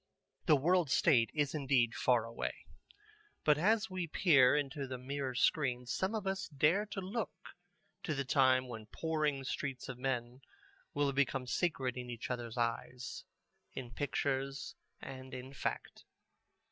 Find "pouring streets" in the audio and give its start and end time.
8.91-9.87